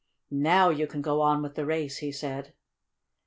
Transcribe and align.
"Now 0.31 0.71
you 0.71 0.87
can 0.87 1.03
go 1.03 1.21
on 1.21 1.43
with 1.43 1.53
the 1.53 1.63
race," 1.63 1.97
he 1.97 2.11
said. 2.11 2.55